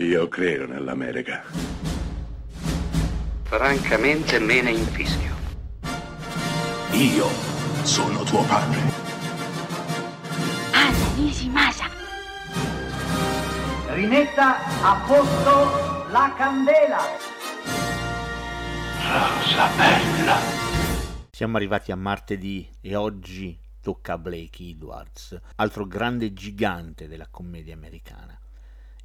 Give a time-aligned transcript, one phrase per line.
[0.00, 1.42] Io credo nell'America.
[3.42, 5.34] Francamente me ne infischio.
[6.92, 7.26] Io
[7.82, 8.78] sono tuo padre.
[10.70, 11.86] Anna Nishimasa.
[13.88, 17.00] Rimetta a posto la candela.
[19.02, 20.36] Rosa bella.
[21.28, 27.74] Siamo arrivati a martedì e oggi tocca a Blake Edwards, altro grande gigante della commedia
[27.74, 28.38] americana.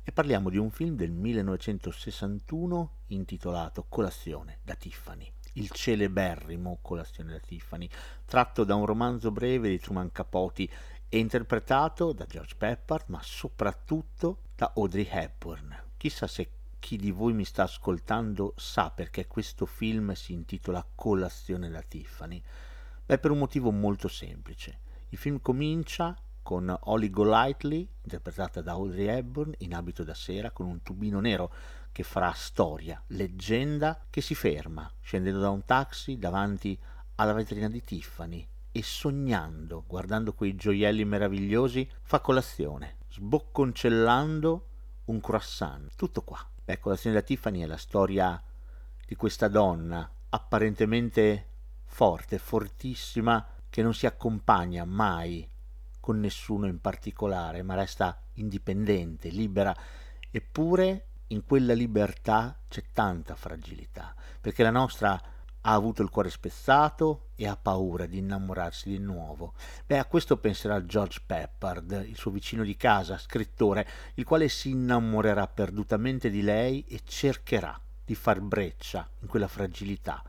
[0.06, 5.32] E parliamo di un film del 1961 intitolato Colazione da Tiffany.
[5.54, 7.88] Il celeberrimo Colazione da Tiffany,
[8.26, 10.68] tratto da un romanzo breve di Truman Capote
[11.08, 15.74] e interpretato da George Peppard, ma soprattutto da Audrey Hepburn.
[15.96, 21.70] Chissà se chi di voi mi sta ascoltando sa perché questo film si intitola Colazione
[21.70, 22.44] da Tiffany.
[23.06, 24.80] Beh, per un motivo molto semplice.
[25.08, 30.68] Il film comincia con Holly Golightly, interpretata da Audrey Hepburn, in abito da sera con
[30.68, 31.52] un tubino nero
[31.92, 36.78] che farà storia, leggenda, che si ferma, scendendo da un taxi davanti
[37.16, 44.68] alla vetrina di Tiffany e sognando, guardando quei gioielli meravigliosi, fa colazione, sbocconcellando
[45.06, 45.96] un croissant.
[45.96, 46.46] Tutto qua.
[46.66, 48.42] Beh, colazione da Tiffany è la storia
[49.06, 51.48] di questa donna apparentemente
[51.84, 55.48] forte, fortissima, che non si accompagna mai
[56.04, 59.74] con nessuno in particolare, ma resta indipendente, libera,
[60.30, 67.30] eppure in quella libertà c'è tanta fragilità, perché la nostra ha avuto il cuore spezzato
[67.36, 69.54] e ha paura di innamorarsi di nuovo.
[69.86, 74.72] Beh, a questo penserà George Peppard, il suo vicino di casa, scrittore, il quale si
[74.72, 80.22] innamorerà perdutamente di lei e cercherà di far breccia in quella fragilità,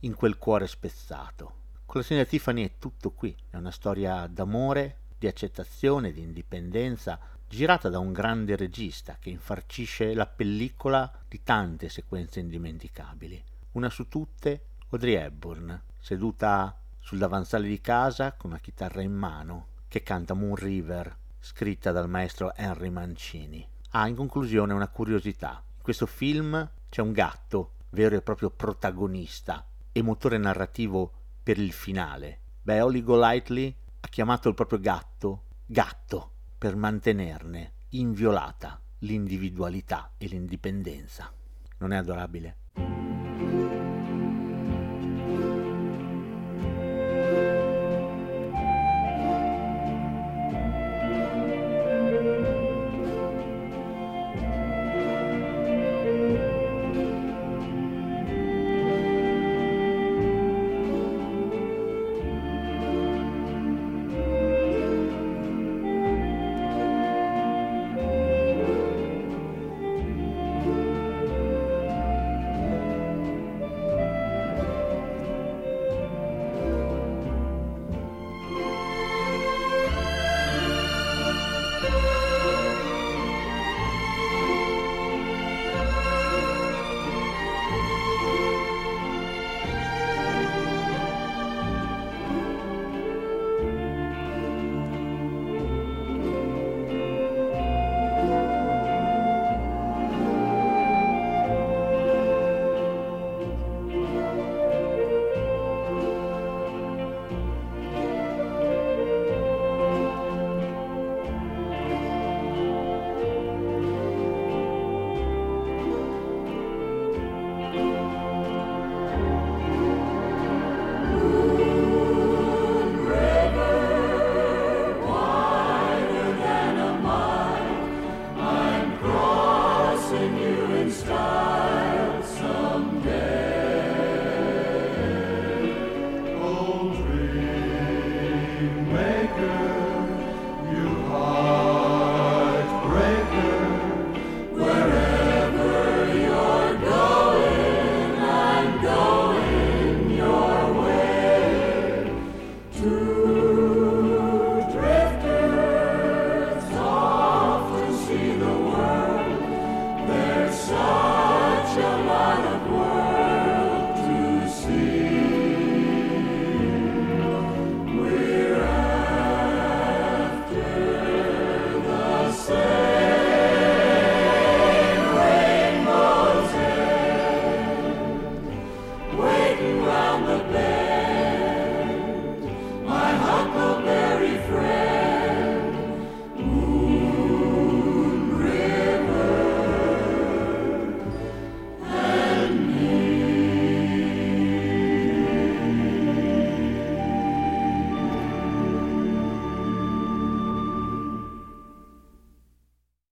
[0.00, 1.54] in quel cuore spezzato.
[1.84, 7.18] Con la signora Tiffany è tutto qui, è una storia d'amore, di accettazione, di indipendenza,
[7.48, 13.42] girata da un grande regista che infarcisce la pellicola di tante sequenze indimenticabili.
[13.72, 19.66] Una su tutte, Audrey Hepburn, seduta sul davanzale di casa con una chitarra in mano,
[19.88, 23.66] che canta Moon River, scritta dal maestro Henry Mancini.
[23.90, 25.62] Ah, in conclusione una curiosità.
[25.76, 31.12] In questo film c'è un gatto, vero e proprio protagonista e motore narrativo
[31.42, 32.40] per il finale.
[32.62, 33.74] Beh, Holly Golightly
[34.06, 41.32] ha chiamato il proprio gatto gatto per mantenerne inviolata l'individualità e l'indipendenza.
[41.78, 43.85] Non è adorabile?